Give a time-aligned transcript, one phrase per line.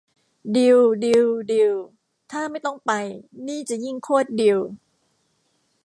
[0.55, 1.73] ดีล ดีล ดีล
[2.31, 2.91] ถ้าไม่ต้องไป
[3.47, 4.59] นี่จะยิ่งโคตรดีล